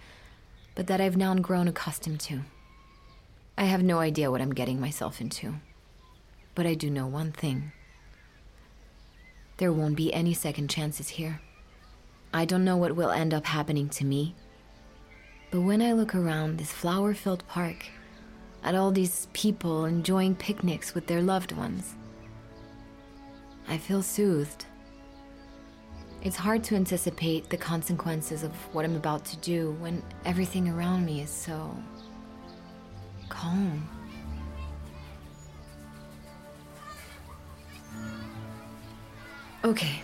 but 0.76 0.88
that 0.88 1.02
I've 1.02 1.18
now 1.18 1.34
grown 1.36 1.68
accustomed 1.68 2.20
to. 2.22 2.42
I 3.58 3.66
have 3.66 3.84
no 3.84 4.00
idea 4.00 4.32
what 4.32 4.42
I'm 4.42 4.54
getting 4.54 4.80
myself 4.80 5.22
into. 5.22 5.56
But 6.56 6.66
I 6.66 6.74
do 6.74 6.90
know 6.90 7.08
one 7.08 7.32
thing 7.32 7.72
there 9.58 9.72
won't 9.72 9.96
be 9.96 10.14
any 10.14 10.34
second 10.34 10.70
chances 10.70 11.10
here. 11.10 11.40
I 12.34 12.44
don't 12.44 12.66
know 12.66 12.76
what 12.76 12.96
will 12.96 13.12
end 13.12 13.34
up 13.34 13.46
happening 13.46 13.88
to 13.90 14.04
me. 14.04 14.36
But 15.52 15.62
when 15.62 15.82
I 15.82 15.94
look 15.94 16.16
around 16.16 16.58
this 16.58 16.72
flower 16.72 17.14
filled 17.14 17.48
park, 17.48 17.86
at 18.64 18.74
all 18.74 18.92
these 18.92 19.28
people 19.34 19.86
enjoying 19.86 20.36
picnics 20.36 20.96
with 20.96 21.06
their 21.06 21.22
loved 21.22 21.52
ones, 21.52 21.94
I 23.68 23.78
feel 23.78 24.02
soothed. 24.02 24.66
It's 26.24 26.38
hard 26.38 26.64
to 26.66 26.76
anticipate 26.76 27.50
the 27.50 27.58
consequences 27.58 28.44
of 28.44 28.52
what 28.74 28.86
I'm 28.86 28.96
about 28.96 29.26
to 29.26 29.38
do 29.38 29.72
when 29.82 30.02
everything 30.24 30.70
around 30.70 31.06
me 31.06 31.20
is 31.20 31.30
so 31.30 31.78
calm. 33.28 33.86
Okay. 39.66 40.02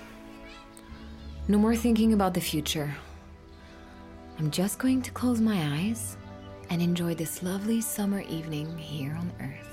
No 1.47 1.57
more 1.57 1.77
thinking 1.77 2.11
about 2.11 2.33
the 2.33 2.41
future. 2.41 2.93
I'm 4.37 4.51
just 4.51 4.77
going 4.77 5.01
to 5.03 5.11
close 5.11 5.39
my 5.39 5.79
eyes 5.79 6.17
and 6.69 6.81
enjoy 6.81 7.15
this 7.15 7.41
lovely 7.43 7.79
summer 7.79 8.19
evening 8.23 8.77
here 8.77 9.15
on 9.15 9.31
Earth. 9.39 9.68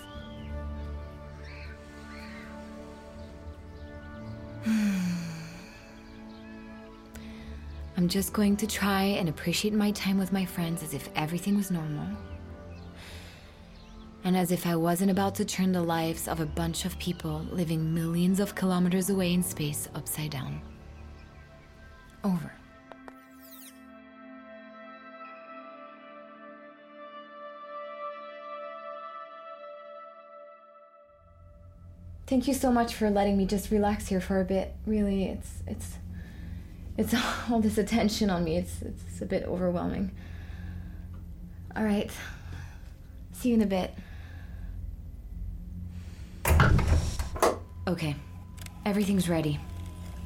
I'm 7.99 8.09
just 8.09 8.35
going 8.35 8.59
to 8.59 8.67
try 8.67 9.05
and 9.05 9.27
appreciate 9.31 9.73
my 9.73 9.91
time 9.93 10.19
with 10.19 10.31
my 10.31 10.45
friends 10.45 10.83
as 10.83 10.93
if 10.93 11.09
everything 11.17 11.57
was 11.57 11.71
normal. 11.71 12.07
And 14.23 14.37
as 14.37 14.53
if 14.53 14.67
I 14.67 14.77
wasn't 14.77 15.11
about 15.11 15.35
to 15.37 15.47
turn 15.47 15.73
the 15.73 15.83
lives 15.83 16.29
of 16.29 16.41
a 16.41 16.47
bunch 16.47 16.85
of 16.85 16.99
people 16.99 17.47
living 17.51 17.95
millions 17.95 18.39
of 18.39 18.55
kilometers 18.55 19.09
away 19.09 19.33
in 19.33 19.43
space 19.43 19.89
upside 19.95 20.31
down. 20.31 20.61
Over. 22.23 22.53
Thank 32.27 32.47
you 32.47 32.55
so 32.55 32.71
much 32.71 32.93
for 32.93 33.09
letting 33.09 33.39
me 33.39 33.47
just 33.47 33.71
relax 33.71 34.09
here 34.09 34.21
for 34.21 34.41
a 34.41 34.45
bit. 34.45 34.75
Really, 34.85 35.25
it's 35.27 35.63
it's 35.67 35.95
it's 36.97 37.15
all 37.51 37.61
this 37.61 37.79
attention 37.79 38.31
on 38.31 38.45
me. 38.45 38.57
It's 38.57 38.83
it's 38.83 39.21
a 39.21 39.27
bit 39.27 39.45
overwhelming. 39.45 40.11
All 41.75 41.85
right. 41.85 42.11
See 43.33 43.51
you 43.51 43.55
in 43.57 43.63
a 43.63 43.67
bit. 43.67 43.95
Okay. 47.87 48.17
Everything's 48.85 49.29
ready. 49.29 49.61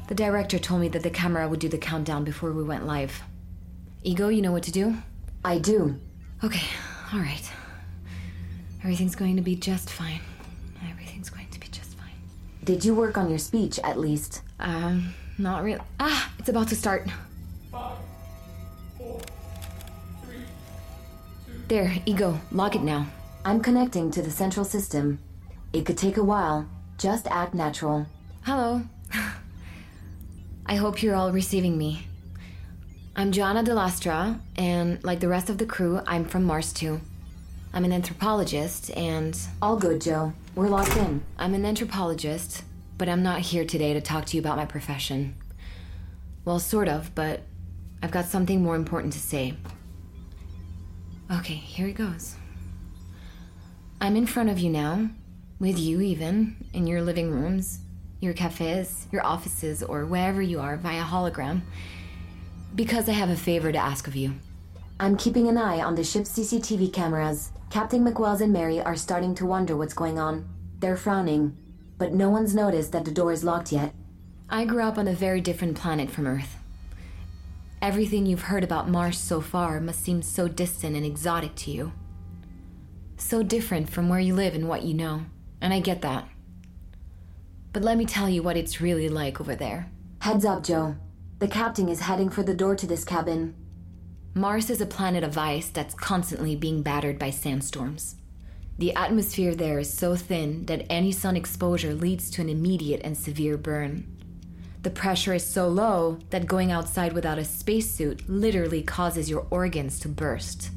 The 0.08 0.14
director 0.14 0.58
told 0.58 0.80
me 0.80 0.88
that 0.88 1.02
the 1.02 1.10
camera 1.10 1.48
would 1.48 1.60
do 1.60 1.68
the 1.68 1.78
countdown 1.78 2.24
before 2.24 2.52
we 2.52 2.62
went 2.62 2.86
live. 2.86 3.22
Ego, 4.02 4.28
you 4.28 4.42
know 4.42 4.52
what 4.52 4.62
to 4.64 4.72
do? 4.72 4.96
I 5.44 5.58
do. 5.58 5.98
Okay. 6.42 6.66
All 7.12 7.20
right. 7.20 7.50
Everything's 8.82 9.14
going 9.14 9.36
to 9.36 9.42
be 9.42 9.56
just 9.56 9.90
fine. 9.90 10.20
Everything's 10.90 11.30
going 11.30 11.48
to 11.50 11.60
be 11.60 11.68
just 11.68 11.96
fine. 11.96 12.14
Did 12.64 12.84
you 12.84 12.94
work 12.94 13.18
on 13.18 13.28
your 13.28 13.38
speech 13.38 13.78
at 13.80 13.98
least? 13.98 14.42
Um, 14.58 15.12
not 15.42 15.62
really. 15.64 15.80
Ah, 15.98 16.32
it's 16.38 16.48
about 16.48 16.68
to 16.68 16.76
start. 16.76 17.08
Five, 17.72 17.96
four, 18.98 19.20
three, 20.24 20.44
two. 21.46 21.52
There, 21.68 21.92
Ego, 22.06 22.40
log 22.52 22.76
it 22.76 22.82
now. 22.82 23.06
I'm 23.44 23.60
connecting 23.60 24.10
to 24.12 24.22
the 24.22 24.30
central 24.30 24.64
system. 24.64 25.18
It 25.72 25.86
could 25.86 25.96
take 25.96 26.16
a 26.16 26.24
while. 26.24 26.68
Just 26.98 27.26
act 27.28 27.54
natural. 27.54 28.06
Hello. 28.42 28.82
I 30.66 30.74
hope 30.76 31.02
you're 31.02 31.14
all 31.14 31.32
receiving 31.32 31.78
me. 31.78 32.06
I'm 33.16 33.32
Joanna 33.32 33.62
Delastra, 33.64 34.38
and 34.56 35.02
like 35.02 35.20
the 35.20 35.28
rest 35.28 35.50
of 35.50 35.58
the 35.58 35.66
crew, 35.66 36.00
I'm 36.06 36.24
from 36.24 36.44
Mars 36.44 36.72
too. 36.72 37.00
I'm 37.72 37.84
an 37.84 37.92
anthropologist, 37.92 38.90
and 38.96 39.38
All 39.62 39.76
good, 39.76 40.00
Joe. 40.00 40.32
We're 40.54 40.68
locked 40.68 40.96
in. 40.96 41.22
I'm 41.38 41.54
an 41.54 41.64
anthropologist, 41.64 42.64
but 43.00 43.08
I'm 43.08 43.22
not 43.22 43.40
here 43.40 43.64
today 43.64 43.94
to 43.94 44.00
talk 44.02 44.26
to 44.26 44.36
you 44.36 44.42
about 44.42 44.58
my 44.58 44.66
profession. 44.66 45.34
Well, 46.44 46.58
sort 46.58 46.86
of, 46.86 47.14
but 47.14 47.40
I've 48.02 48.10
got 48.10 48.26
something 48.26 48.62
more 48.62 48.76
important 48.76 49.14
to 49.14 49.18
say. 49.18 49.54
Okay, 51.32 51.54
here 51.54 51.88
it 51.88 51.94
goes. 51.94 52.36
I'm 54.02 54.16
in 54.16 54.26
front 54.26 54.50
of 54.50 54.58
you 54.58 54.68
now, 54.68 55.08
with 55.58 55.78
you 55.78 56.02
even, 56.02 56.56
in 56.74 56.86
your 56.86 57.00
living 57.00 57.30
rooms, 57.30 57.78
your 58.20 58.34
cafes, 58.34 59.06
your 59.10 59.24
offices, 59.24 59.82
or 59.82 60.04
wherever 60.04 60.42
you 60.42 60.60
are 60.60 60.76
via 60.76 61.02
hologram, 61.02 61.62
because 62.74 63.08
I 63.08 63.12
have 63.12 63.30
a 63.30 63.34
favor 63.34 63.72
to 63.72 63.78
ask 63.78 64.08
of 64.08 64.14
you. 64.14 64.34
I'm 65.00 65.16
keeping 65.16 65.48
an 65.48 65.56
eye 65.56 65.80
on 65.80 65.94
the 65.94 66.04
ship's 66.04 66.38
CCTV 66.38 66.92
cameras. 66.92 67.50
Captain 67.70 68.04
McWells 68.04 68.42
and 68.42 68.52
Mary 68.52 68.78
are 68.78 68.94
starting 68.94 69.34
to 69.36 69.46
wonder 69.46 69.74
what's 69.74 69.94
going 69.94 70.18
on. 70.18 70.46
They're 70.80 70.98
frowning, 70.98 71.56
but 72.00 72.14
no 72.14 72.30
one's 72.30 72.54
noticed 72.54 72.92
that 72.92 73.04
the 73.04 73.10
door 73.10 73.30
is 73.30 73.44
locked 73.44 73.70
yet. 73.70 73.94
I 74.48 74.64
grew 74.64 74.82
up 74.82 74.96
on 74.96 75.06
a 75.06 75.12
very 75.12 75.42
different 75.42 75.76
planet 75.76 76.10
from 76.10 76.26
Earth. 76.26 76.56
Everything 77.82 78.24
you've 78.24 78.48
heard 78.48 78.64
about 78.64 78.88
Mars 78.88 79.18
so 79.18 79.42
far 79.42 79.80
must 79.80 80.02
seem 80.02 80.22
so 80.22 80.48
distant 80.48 80.96
and 80.96 81.04
exotic 81.04 81.54
to 81.56 81.70
you. 81.70 81.92
So 83.18 83.42
different 83.42 83.90
from 83.90 84.08
where 84.08 84.18
you 84.18 84.34
live 84.34 84.54
and 84.54 84.66
what 84.66 84.82
you 84.82 84.94
know, 84.94 85.26
and 85.60 85.74
I 85.74 85.80
get 85.80 86.00
that. 86.00 86.26
But 87.74 87.82
let 87.82 87.98
me 87.98 88.06
tell 88.06 88.30
you 88.30 88.42
what 88.42 88.56
it's 88.56 88.80
really 88.80 89.10
like 89.10 89.38
over 89.38 89.54
there. 89.54 89.90
Heads 90.20 90.46
up, 90.46 90.64
Joe. 90.64 90.96
The 91.38 91.48
captain 91.48 91.90
is 91.90 92.00
heading 92.00 92.30
for 92.30 92.42
the 92.42 92.54
door 92.54 92.76
to 92.76 92.86
this 92.86 93.04
cabin. 93.04 93.54
Mars 94.32 94.70
is 94.70 94.80
a 94.80 94.86
planet 94.86 95.22
of 95.22 95.36
ice 95.36 95.68
that's 95.68 95.94
constantly 95.94 96.56
being 96.56 96.82
battered 96.82 97.18
by 97.18 97.28
sandstorms. 97.28 98.16
The 98.78 98.94
atmosphere 98.94 99.54
there 99.54 99.78
is 99.78 99.92
so 99.92 100.16
thin 100.16 100.64
that 100.66 100.86
any 100.88 101.12
sun 101.12 101.36
exposure 101.36 101.94
leads 101.94 102.30
to 102.30 102.40
an 102.40 102.48
immediate 102.48 103.02
and 103.04 103.16
severe 103.16 103.56
burn. 103.56 104.06
The 104.82 104.90
pressure 104.90 105.34
is 105.34 105.44
so 105.44 105.68
low 105.68 106.18
that 106.30 106.46
going 106.46 106.72
outside 106.72 107.12
without 107.12 107.38
a 107.38 107.44
spacesuit 107.44 108.26
literally 108.28 108.82
causes 108.82 109.28
your 109.28 109.46
organs 109.50 110.00
to 110.00 110.08
burst. 110.08 110.70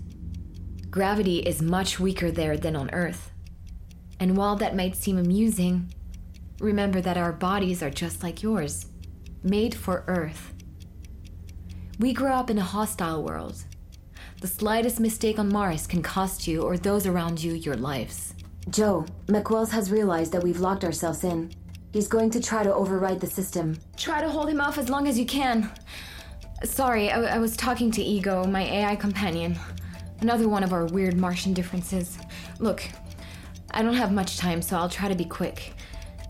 Gravity 0.90 1.40
is 1.40 1.62
much 1.62 2.00
weaker 2.00 2.30
there 2.30 2.58
than 2.58 2.76
on 2.76 2.90
Earth. 2.92 3.32
And 4.20 4.36
while 4.36 4.58
that 4.58 4.76
might 4.76 4.98
seem 4.98 5.18
amusing, 5.18 5.94
remember 6.60 7.00
that 7.00 7.18
our 7.18 7.32
bodies 7.32 7.82
are 7.82 7.90
just 7.90 8.22
like 8.22 8.44
yours, 8.44 8.88
made 9.42 9.74
for 9.74 10.04
Earth. 10.08 10.54
We 11.98 12.12
grew 12.12 12.32
up 12.32 12.50
in 12.50 12.58
a 12.58 12.64
hostile 12.64 13.24
world. 13.24 13.64
The 14.44 14.50
slightest 14.50 15.00
mistake 15.00 15.40
on 15.40 15.48
Mars 15.48 15.88
can 15.88 16.04
cost 16.04 16.50
you 16.50 16.64
or 16.64 16.76
those 16.76 17.08
around 17.08 17.42
you 17.42 17.54
your 17.54 17.78
lives. 17.78 18.34
Joe, 18.70 19.06
McWells 19.28 19.70
has 19.70 19.90
realized 19.90 20.34
that 20.34 20.44
we've 20.44 20.60
locked 20.60 20.84
ourselves 20.84 21.24
in. 21.24 21.54
He's 21.94 22.10
going 22.10 22.30
to 22.32 22.42
try 22.42 22.62
to 22.62 22.76
override 22.76 23.22
the 23.22 23.28
system. 23.28 23.78
Try 23.96 24.20
to 24.20 24.30
hold 24.30 24.50
him 24.50 24.60
off 24.60 24.78
as 24.78 24.90
long 24.90 25.08
as 25.08 25.18
you 25.18 25.26
can. 25.26 25.72
Sorry, 26.66 27.10
I, 27.10 27.36
I 27.36 27.38
was 27.38 27.56
talking 27.56 27.90
to 27.92 28.02
Ego, 28.02 28.44
my 28.44 28.64
AI 28.64 28.98
companion. 28.98 29.58
Another 30.20 30.50
one 30.50 30.66
of 30.66 30.74
our 30.74 30.88
weird 30.88 31.16
Martian 31.16 31.54
differences. 31.54 32.18
Look, 32.60 32.84
I 33.72 33.82
don't 33.82 33.94
have 33.94 34.12
much 34.12 34.36
time, 34.36 34.62
so 34.62 34.76
I'll 34.76 34.90
try 34.90 35.08
to 35.08 35.16
be 35.16 35.24
quick. 35.24 35.72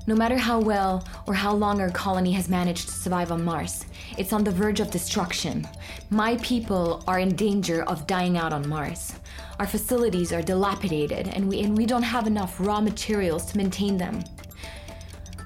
No 0.05 0.13
matter 0.13 0.37
how 0.37 0.59
well 0.59 1.03
or 1.25 1.33
how 1.33 1.51
long 1.55 1.81
our 1.81 1.89
colony 1.89 2.33
has 2.33 2.47
managed 2.47 2.89
to 2.89 2.93
survive 2.93 3.31
on 3.31 3.43
Mars, 3.43 3.87
it's 4.17 4.33
on 4.33 4.43
the 4.43 4.51
verge 4.51 4.79
of 4.79 4.91
destruction. 4.91 5.67
My 6.09 6.37
people 6.37 7.03
are 7.07 7.19
in 7.19 7.35
danger 7.35 7.83
of 7.83 8.07
dying 8.07 8.37
out 8.37 8.53
on 8.53 8.67
Mars. 8.67 9.13
Our 9.59 9.67
facilities 9.67 10.33
are 10.33 10.41
dilapidated, 10.41 11.27
and 11.29 11.47
we, 11.47 11.61
and 11.61 11.77
we 11.77 11.85
don't 11.85 12.03
have 12.03 12.27
enough 12.27 12.59
raw 12.59 12.81
materials 12.81 13.45
to 13.51 13.57
maintain 13.57 13.97
them. 13.97 14.23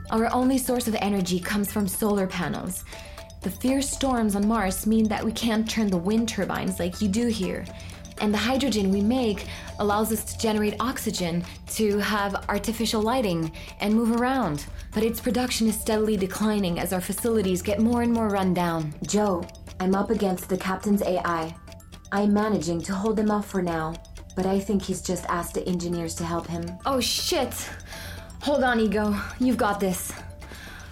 Our 0.10 0.34
only 0.34 0.58
source 0.58 0.88
of 0.88 0.96
energy 0.96 1.40
comes 1.40 1.72
from 1.72 1.88
solar 1.88 2.28
panels. 2.28 2.84
The 3.42 3.52
fierce 3.52 3.90
storms 3.90 4.36
on 4.36 4.48
Mars 4.48 4.88
mean 4.88 5.08
that 5.10 5.24
we 5.24 5.32
can't 5.32 5.70
turn 5.70 5.88
the 5.88 5.98
wind 5.98 6.30
turbines 6.30 6.80
like 6.80 7.02
you 7.02 7.08
do 7.08 7.28
here. 7.28 7.66
And 8.20 8.34
the 8.34 8.38
hydrogen 8.38 8.92
we 8.92 9.02
make 9.02 9.48
allows 9.80 10.12
us 10.12 10.24
to 10.24 10.38
generate 10.40 10.76
oxygen 10.80 11.44
to 11.74 12.00
have 12.00 12.46
artificial 12.50 13.02
lighting 13.02 13.52
and 13.80 13.94
move 13.94 14.20
around. 14.20 14.66
But 14.94 15.04
its 15.04 15.20
production 15.20 15.68
is 15.68 15.80
steadily 15.80 16.18
declining 16.18 16.80
as 16.80 16.94
our 16.94 17.02
facilities 17.02 17.62
get 17.62 17.80
more 17.80 18.02
and 18.02 18.12
more 18.12 18.30
run 18.30 18.54
down. 18.54 18.94
Joe, 19.06 19.46
I'm 19.80 19.94
up 19.94 20.10
against 20.10 20.50
the 20.50 20.58
captain's 20.58 21.04
AI. 21.04 21.56
I'm 22.12 22.34
managing 22.34 22.82
to 22.84 22.94
hold 22.94 23.20
him 23.20 23.30
off 23.30 23.48
for 23.50 23.62
now, 23.62 23.94
but 24.36 24.46
I 24.46 24.60
think 24.60 24.82
he's 24.82 25.02
just 25.02 25.26
asked 25.26 25.54
the 25.54 25.68
engineers 25.68 26.16
to 26.16 26.24
help 26.24 26.48
him. 26.48 26.66
Oh 26.86 27.00
shit! 27.00 27.54
Hold 28.42 28.64
on, 28.64 28.80
Ego. 28.80 29.16
You've 29.40 29.58
got 29.58 29.80
this. 29.80 30.14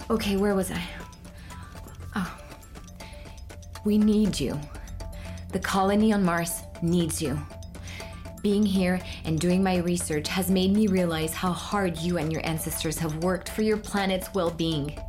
Okay, 0.10 0.36
where 0.36 0.54
was 0.56 0.72
I? 0.72 0.84
Oh. 2.16 2.38
We 3.86 3.98
need 3.98 4.40
you. 4.40 4.60
The 5.56 5.62
colony 5.62 6.12
on 6.12 6.22
Mars 6.22 6.64
needs 6.82 7.22
you. 7.22 7.40
Being 8.44 8.66
here 8.66 9.00
and 9.24 9.40
doing 9.40 9.64
my 9.64 9.78
research 9.78 10.28
has 10.28 10.52
made 10.52 10.74
me 10.74 10.88
realize 10.88 11.34
how 11.34 11.54
hard 11.54 11.98
you 12.00 12.18
and 12.18 12.30
your 12.30 12.46
ancestors 12.46 12.98
have 12.98 13.24
worked 13.24 13.48
for 13.48 13.62
your 13.62 13.78
planet's 13.78 14.34
well 14.34 14.52
being. 14.52 15.00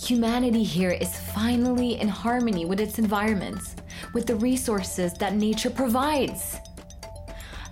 Humanity 0.00 0.62
here 0.62 0.92
is 0.92 1.18
finally 1.18 1.98
in 1.98 2.06
harmony 2.06 2.64
with 2.64 2.78
its 2.78 3.00
environments, 3.00 3.74
with 4.14 4.24
the 4.24 4.36
resources 4.36 5.14
that 5.14 5.34
nature 5.34 5.68
provides. 5.68 6.60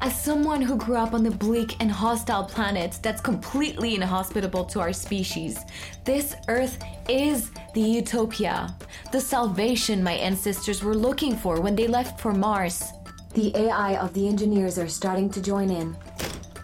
As 0.00 0.20
someone 0.20 0.60
who 0.60 0.76
grew 0.76 0.96
up 0.96 1.14
on 1.14 1.22
the 1.22 1.30
bleak 1.30 1.76
and 1.80 1.90
hostile 1.90 2.44
planet 2.44 2.98
that's 3.02 3.20
completely 3.20 3.94
inhospitable 3.94 4.64
to 4.66 4.80
our 4.80 4.92
species, 4.92 5.58
this 6.04 6.34
Earth 6.48 6.82
is 7.08 7.50
the 7.74 7.80
utopia, 7.80 8.74
the 9.12 9.20
salvation 9.20 10.02
my 10.02 10.12
ancestors 10.12 10.82
were 10.82 10.94
looking 10.94 11.36
for 11.36 11.60
when 11.60 11.74
they 11.74 11.86
left 11.86 12.20
for 12.20 12.32
Mars. 12.32 12.92
The 13.34 13.56
AI 13.56 13.96
of 13.96 14.12
the 14.14 14.28
engineers 14.28 14.78
are 14.78 14.88
starting 14.88 15.30
to 15.30 15.42
join 15.42 15.70
in. 15.70 15.96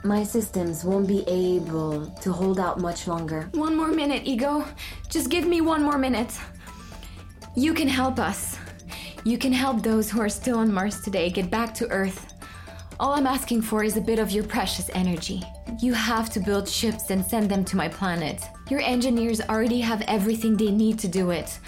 My 0.05 0.23
systems 0.23 0.85
won't 0.85 1.09
be 1.09 1.25
able 1.27 2.07
to 2.07 2.33
hold 2.33 2.59
out 2.59 2.81
much 2.81 3.07
longer. 3.07 3.49
One 3.53 3.77
more 3.77 3.91
minute, 3.91 4.23
Ego. 4.25 4.65
Just 5.09 5.31
give 5.31 5.47
me 5.47 5.61
one 5.61 5.83
more 5.83 5.99
minute. 5.99 6.39
You 7.55 7.75
can 7.75 7.89
help 7.89 8.19
us. 8.19 8.57
You 9.25 9.37
can 9.37 9.53
help 9.53 9.83
those 9.83 10.11
who 10.11 10.21
are 10.21 10.29
still 10.29 10.59
on 10.59 10.73
Mars 10.73 11.03
today 11.03 11.29
get 11.29 11.51
back 11.51 11.75
to 11.75 11.89
Earth. 11.89 12.30
All 13.01 13.15
I'm 13.15 13.27
asking 13.27 13.63
for 13.63 13.83
is 13.83 13.97
a 13.97 14.01
bit 14.03 14.19
of 14.19 14.31
your 14.31 14.45
precious 14.45 14.91
energy. 14.93 15.43
You 15.79 15.95
have 15.95 16.29
to 16.31 16.39
build 16.39 16.69
ships 16.69 17.09
and 17.09 17.25
send 17.25 17.51
them 17.51 17.65
to 17.65 17.77
my 17.79 17.89
planet. 17.89 18.45
Your 18.69 18.81
engineers 18.81 19.41
already 19.41 19.81
have 19.81 20.03
everything 20.03 20.55
they 20.55 20.71
need 20.71 20.99
to 20.99 21.09
do 21.09 21.31
it. 21.31 21.61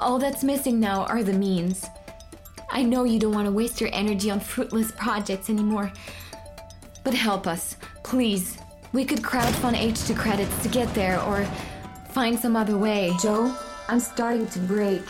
All 0.00 0.18
that's 0.18 0.42
missing 0.42 0.80
now 0.80 1.04
are 1.04 1.22
the 1.22 1.32
means. 1.32 1.86
I 2.68 2.82
know 2.82 3.04
you 3.04 3.20
don't 3.20 3.32
want 3.32 3.46
to 3.46 3.52
waste 3.52 3.80
your 3.80 3.90
energy 3.92 4.28
on 4.28 4.40
fruitless 4.40 4.90
projects 4.90 5.48
anymore. 5.50 5.92
But 7.04 7.14
help 7.14 7.46
us, 7.46 7.76
please. 8.02 8.58
We 8.92 9.04
could 9.04 9.22
crowdfund 9.22 9.76
H2 9.76 10.16
credits 10.16 10.64
to 10.64 10.68
get 10.68 10.92
there 10.94 11.22
or 11.22 11.44
find 12.10 12.36
some 12.36 12.56
other 12.56 12.76
way. 12.76 13.12
Joe, 13.22 13.56
I'm 13.86 14.00
starting 14.00 14.48
to 14.48 14.58
break. 14.58 15.04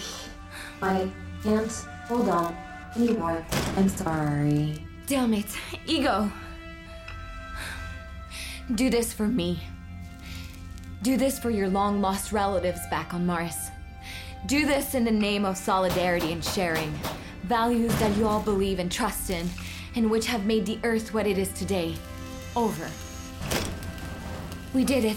I 0.82 1.10
can't 1.42 1.72
hold 2.08 2.28
on 2.28 2.54
anymore. 2.94 3.42
I'm 3.78 3.88
sorry. 3.88 4.85
Damn 5.06 5.34
it, 5.34 5.46
Ego. 5.86 6.30
Do 8.74 8.90
this 8.90 9.12
for 9.12 9.28
me. 9.28 9.60
Do 11.02 11.16
this 11.16 11.38
for 11.38 11.50
your 11.50 11.68
long 11.68 12.00
lost 12.00 12.32
relatives 12.32 12.80
back 12.90 13.14
on 13.14 13.24
Mars. 13.24 13.54
Do 14.46 14.66
this 14.66 14.94
in 14.94 15.04
the 15.04 15.10
name 15.12 15.44
of 15.44 15.56
solidarity 15.56 16.32
and 16.32 16.44
sharing, 16.44 16.92
values 17.44 17.94
that 18.00 18.16
you 18.16 18.26
all 18.26 18.40
believe 18.40 18.78
and 18.80 18.90
trust 18.90 19.30
in, 19.30 19.48
and 19.94 20.10
which 20.10 20.26
have 20.26 20.44
made 20.44 20.66
the 20.66 20.78
Earth 20.82 21.14
what 21.14 21.26
it 21.26 21.38
is 21.38 21.52
today. 21.52 21.94
Over. 22.56 22.88
We 24.74 24.84
did 24.84 25.04
it. 25.04 25.16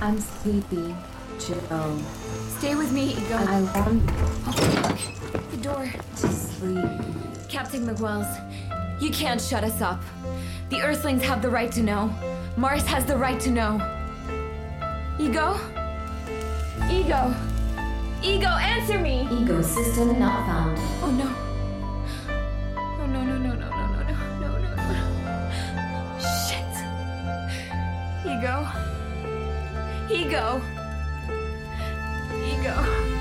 I'm 0.00 0.18
sleepy, 0.18 0.94
Joe. 1.38 1.98
Stay 2.58 2.74
with 2.74 2.92
me, 2.92 3.12
Ego. 3.12 3.36
I 3.36 3.60
want 3.62 4.02
Oh. 4.48 4.98
The 5.50 5.56
door. 5.58 5.88
to 6.16 6.28
sleep. 6.28 6.84
Captain 7.48 7.86
McWells, 7.86 8.28
you 9.00 9.10
can't 9.10 9.40
shut 9.40 9.64
us 9.64 9.80
up. 9.80 10.02
The 10.70 10.80
Earthlings 10.80 11.22
have 11.22 11.42
the 11.42 11.50
right 11.50 11.70
to 11.72 11.82
know. 11.82 12.10
Mars 12.56 12.86
has 12.86 13.04
the 13.04 13.16
right 13.16 13.38
to 13.40 13.50
know. 13.50 13.80
Ego? 15.18 15.58
Ego? 16.90 17.34
Ego, 18.22 18.48
answer 18.48 18.98
me! 18.98 19.26
Ecosystem 19.30 20.18
not 20.18 20.46
found. 20.46 20.78
Oh 21.02 21.10
no. 21.10 21.28
Oh 22.98 23.06
no, 23.06 23.22
no, 23.24 23.38
no, 23.38 23.54
no, 23.54 23.68
no, 23.68 23.86
no, 23.92 24.02
no, 24.02 24.14
no, 24.40 24.58
no, 24.58 24.74
no. 24.74 24.98
Shit. 26.46 26.74
Ego. 28.24 28.66
Ego. 30.10 30.62
Ego. 32.44 33.15